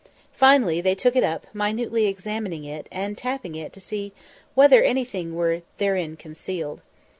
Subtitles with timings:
[0.33, 4.13] Finally they took it up, minutely examining it, and tapping it as if to see
[4.55, 6.81] whether anything were therein concealed.